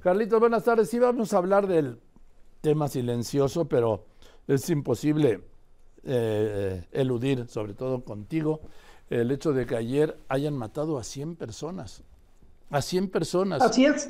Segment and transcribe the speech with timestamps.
[0.00, 0.88] Carlitos, buenas tardes.
[0.90, 1.98] Sí, vamos a hablar del
[2.60, 4.06] tema silencioso, pero
[4.46, 5.42] es imposible
[6.04, 8.60] eh, eludir, sobre todo contigo,
[9.10, 12.04] el hecho de que ayer hayan matado a 100 personas.
[12.70, 13.60] A 100 personas.
[13.60, 14.08] Así es.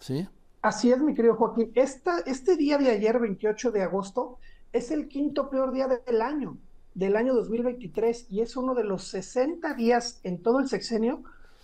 [0.00, 0.28] ¿Sí?
[0.60, 1.72] Así es, mi querido Joaquín.
[1.76, 4.38] Esta, este día de ayer, 28 de agosto,
[4.74, 6.58] es el quinto peor día del año,
[6.92, 11.22] del año 2023, y es uno de los 60 días en todo el sexenio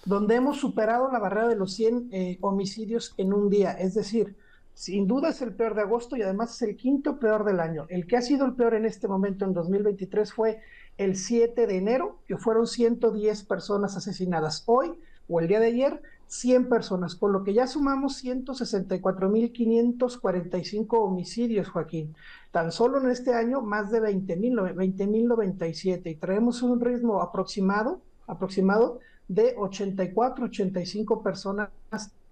[0.08, 3.72] donde hemos superado la barrera de los 100 eh, homicidios en un día.
[3.72, 4.36] Es decir,
[4.72, 7.84] sin duda es el peor de agosto y además es el quinto peor del año.
[7.90, 10.62] El que ha sido el peor en este momento, en 2023, fue
[10.96, 14.62] el 7 de enero, que fueron 110 personas asesinadas.
[14.66, 14.98] Hoy,
[15.28, 22.16] o el día de ayer, 100 personas, con lo que ya sumamos 164.545 homicidios, Joaquín.
[22.50, 29.00] Tan solo en este año, más de 20.000, 20.097, y traemos un ritmo aproximado, aproximado
[29.28, 31.70] de 84, 85 personas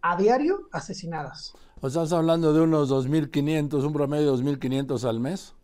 [0.01, 1.55] a diario asesinadas.
[1.81, 5.55] ¿O estás hablando de unos 2.500, un promedio de 2.500 al mes?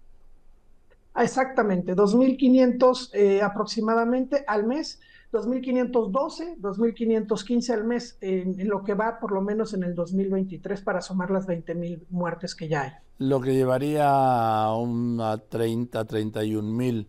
[1.17, 5.01] Exactamente, 2.500 eh, aproximadamente al mes,
[5.33, 11.01] 2.512, 2.515 al mes, en, lo que va por lo menos en el 2023 para
[11.01, 12.93] sumar las 20.000 muertes que ya hay.
[13.19, 17.07] Lo que llevaría a, un, a 30, 31.000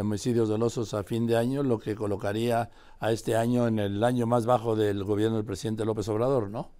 [0.00, 4.26] homicidios dolosos a fin de año, lo que colocaría a este año en el año
[4.26, 6.70] más bajo del gobierno del presidente López Obrador, ¿no?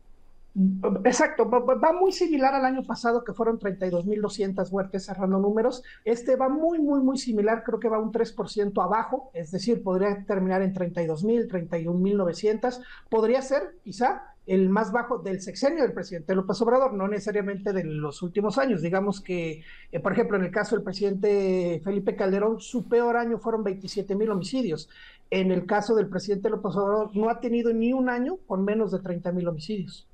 [1.04, 5.84] Exacto, va, muy similar al año pasado que fueron 32.200 muertes cerrando números.
[6.04, 10.24] Este va muy, muy, muy similar, creo que va un 3% abajo, es decir, podría
[10.24, 12.80] terminar en 32.000, 31.900.
[13.08, 17.84] Podría ser, quizá, el más bajo del sexenio del presidente López Obrador, no necesariamente de
[17.84, 18.80] los últimos años.
[18.80, 19.62] Digamos que,
[19.92, 24.16] eh, por ejemplo, en el caso del presidente Felipe Calderón, su peor año fueron 27
[24.16, 24.88] mil homicidios.
[25.30, 28.90] En el caso del presidente López Obrador, no ha tenido ni un año con menos
[28.90, 30.07] de 30 mil homicidios.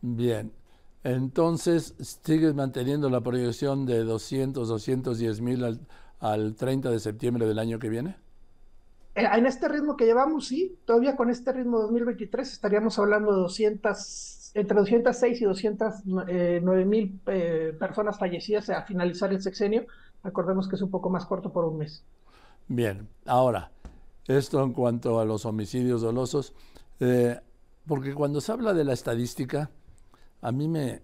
[0.00, 0.52] Bien,
[1.04, 5.80] entonces sigues manteniendo la proyección de 200, 210 mil al,
[6.20, 8.16] al 30 de septiembre del año que viene.
[9.18, 13.40] Eh, en este ritmo que llevamos, sí, todavía con este ritmo 2023 estaríamos hablando de
[13.40, 16.32] 200, entre 206 y 209
[16.82, 19.86] eh, mil eh, personas fallecidas a finalizar el sexenio.
[20.22, 22.04] Recordemos que es un poco más corto por un mes.
[22.68, 23.72] Bien, ahora,
[24.28, 26.54] esto en cuanto a los homicidios dolosos,
[27.86, 29.70] porque cuando se habla de la estadística,
[30.40, 31.02] a mí me,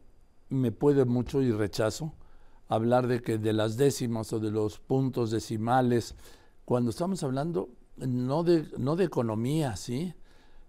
[0.48, 2.14] me puede mucho y rechazo
[2.68, 6.14] hablar de que de las décimas o de los puntos decimales,
[6.64, 10.14] cuando estamos hablando no de, no de economía, ¿sí?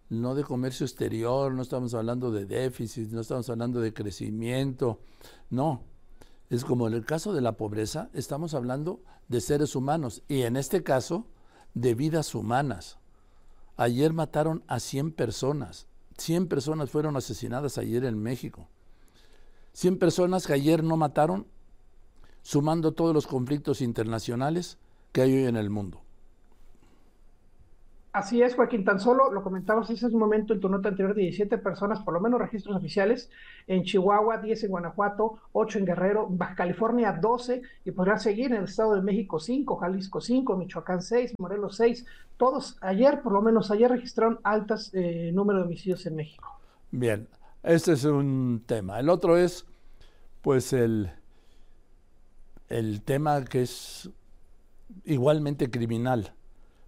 [0.09, 4.99] No de comercio exterior, no estamos hablando de déficit, no estamos hablando de crecimiento,
[5.49, 5.81] no.
[6.49, 10.57] Es como en el caso de la pobreza, estamos hablando de seres humanos y en
[10.57, 11.25] este caso
[11.73, 12.99] de vidas humanas.
[13.77, 15.87] Ayer mataron a 100 personas,
[16.17, 18.69] 100 personas fueron asesinadas ayer en México.
[19.73, 21.47] 100 personas que ayer no mataron,
[22.41, 24.77] sumando todos los conflictos internacionales
[25.11, 26.04] que hay hoy en el mundo.
[28.15, 31.57] Así es, Joaquín, tan solo lo comentabas hace un momento en tu nota anterior, 17
[31.57, 33.29] personas, por lo menos registros oficiales,
[33.67, 38.59] en Chihuahua, 10 en Guanajuato, 8 en Guerrero, Baja California 12, y podrá seguir en
[38.59, 42.05] el Estado de México 5, Jalisco 5, Michoacán 6, Morelos 6,
[42.37, 46.57] todos ayer, por lo menos ayer registraron altas eh, número de homicidios en México.
[46.91, 47.27] Bien,
[47.63, 48.97] este es un tema.
[48.97, 49.65] El otro es,
[50.41, 51.11] pues, el,
[52.69, 54.09] el tema que es
[55.03, 56.31] igualmente criminal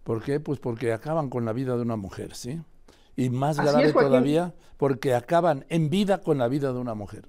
[0.07, 0.39] ¿Por qué?
[0.39, 2.61] Pues porque acaban con la vida de una mujer, ¿sí?
[3.17, 7.25] Y más grave todavía, porque acaban en vida con la vida de una mujer.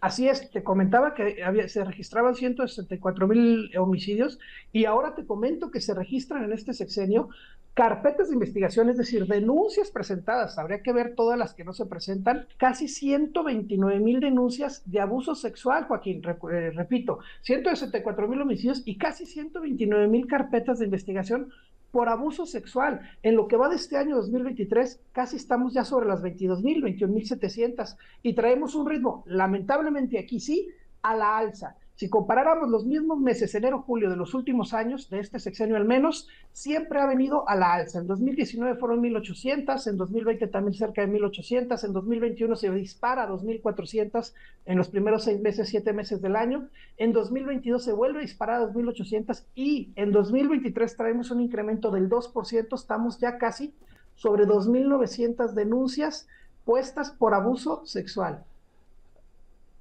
[0.00, 4.38] Así es, te comentaba que había, se registraban 164 mil homicidios
[4.72, 7.28] y ahora te comento que se registran en este sexenio
[7.74, 11.86] carpetas de investigación, es decir, denuncias presentadas, habría que ver todas las que no se
[11.86, 16.22] presentan, casi 129 mil denuncias de abuso sexual, Joaquín,
[16.52, 21.50] eh, repito, 164 mil homicidios y casi 129 mil carpetas de investigación
[21.90, 23.00] por abuso sexual.
[23.22, 26.82] En lo que va de este año 2023, casi estamos ya sobre las 22 mil,
[26.82, 30.68] 21 mil 700 y traemos un ritmo, lamentablemente aquí sí,
[31.02, 31.76] a la alza.
[31.94, 35.84] Si comparáramos los mismos meses, enero, julio de los últimos años, de este sexenio al
[35.84, 37.98] menos, siempre ha venido a la alza.
[37.98, 43.28] En 2019 fueron 1.800, en 2020 también cerca de 1.800, en 2021 se dispara a
[43.28, 44.32] 2.400
[44.64, 48.62] en los primeros seis meses, siete meses del año, en 2022 se vuelve a disparar
[48.62, 53.74] a 2.800 y en 2023 traemos un incremento del 2%, estamos ya casi
[54.14, 56.26] sobre 2.900 denuncias
[56.64, 58.44] puestas por abuso sexual.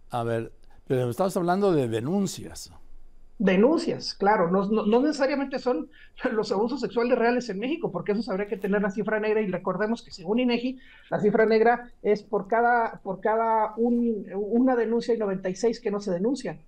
[0.10, 0.52] A ver,
[0.88, 2.72] pero estamos hablando de denuncias.
[3.40, 5.90] Denuncias, claro, no, no, necesariamente son
[6.32, 9.48] los abusos sexuales reales en México, porque eso habría que tener la cifra negra y
[9.48, 10.78] recordemos que según INEGI,
[11.10, 16.00] la cifra negra es por cada, por cada un, una denuncia y 96 que no
[16.00, 16.60] se denuncian.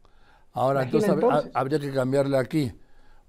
[0.52, 1.12] Ahora, entonces,
[1.54, 2.72] habría que cambiarle aquí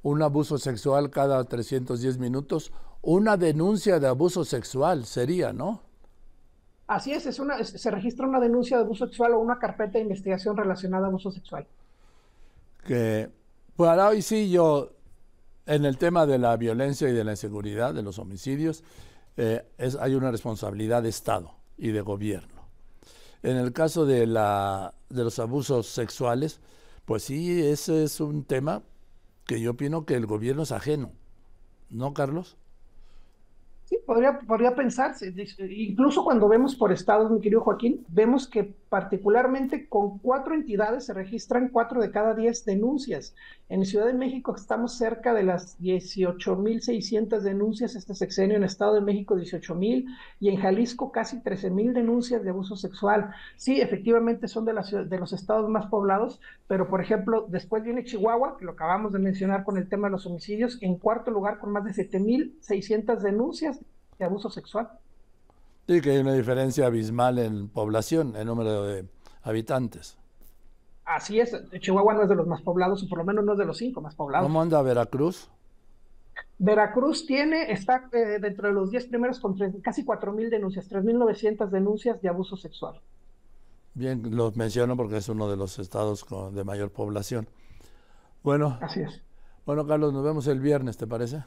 [0.03, 2.73] un abuso sexual cada 310 minutos,
[3.03, 5.84] una denuncia de abuso sexual sería, ¿no?
[6.87, 10.03] Así es, es una, se registra una denuncia de abuso sexual o una carpeta de
[10.03, 11.67] investigación relacionada a abuso sexual
[12.85, 13.31] que
[13.77, 14.93] para hoy sí yo,
[15.67, 18.85] en el tema de la violencia y de la inseguridad, de los homicidios,
[19.37, 22.69] eh, es, hay una responsabilidad de Estado y de gobierno.
[23.43, 26.61] En el caso de, la, de los abusos sexuales,
[27.05, 28.83] pues sí, ese es un tema
[29.47, 31.13] que yo opino que el gobierno es ajeno.
[31.91, 32.57] ¿No, Carlos?
[34.07, 35.33] Podría, podría pensarse.
[35.71, 41.15] Incluso cuando vemos por estados, mi querido Joaquín, vemos que particularmente con cuatro entidades se
[41.15, 43.35] registran cuatro de cada diez denuncias.
[43.69, 49.01] En Ciudad de México estamos cerca de las 18.600 denuncias este sexenio, en Estado de
[49.01, 50.07] México 18.000
[50.39, 53.31] y en Jalisco casi 13.000 denuncias de abuso sexual.
[53.57, 58.05] Sí, efectivamente son de, las, de los estados más poblados, pero por ejemplo, después viene
[58.05, 61.59] Chihuahua, que lo acabamos de mencionar con el tema de los homicidios, en cuarto lugar
[61.59, 63.81] con más de 7.600 denuncias
[64.19, 64.89] de abuso sexual.
[65.87, 69.07] Sí, que hay una diferencia abismal en población, en número de
[69.43, 70.17] habitantes.
[71.05, 73.59] Así es, Chihuahua no es de los más poblados, o por lo menos no es
[73.59, 74.47] de los cinco más poblados.
[74.47, 75.51] ¿Cómo anda Veracruz?
[76.59, 81.05] Veracruz tiene, está eh, dentro de los diez primeros con casi cuatro mil denuncias, tres
[81.05, 83.01] mil novecientas denuncias de abuso sexual.
[83.93, 87.47] Bien, lo menciono porque es uno de los estados con, de mayor población.
[88.43, 88.79] Bueno.
[88.81, 89.23] Así es.
[89.67, 91.45] Bueno, Carlos, nos vemos el viernes, ¿te parece?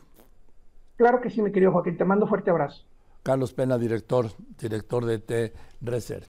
[0.98, 1.98] Claro que sí, mi querido Joaquín.
[1.98, 2.84] Te mando fuerte abrazo.
[3.24, 4.28] Carlos Pena, director,
[4.60, 6.26] director de T Research.